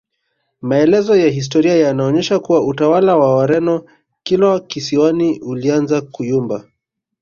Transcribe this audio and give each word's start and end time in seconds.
Maelezo 0.61 1.15
ya 1.15 1.27
historia 1.29 1.75
yanaonyesha 1.75 2.39
kuwa 2.39 2.65
utawala 2.67 3.15
wa 3.17 3.35
Wareno 3.35 3.83
Kilwa 4.23 4.59
kisiwani 4.59 5.39
ulianza 5.41 6.01
kuyumba 6.01 6.65